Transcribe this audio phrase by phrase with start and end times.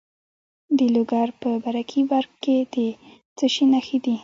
[0.77, 2.75] د لوګر په برکي برک کې د
[3.37, 4.15] څه شي نښې دي؟